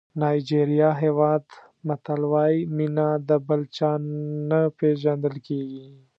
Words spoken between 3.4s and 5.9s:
بل چا نه پېژندل کېږي.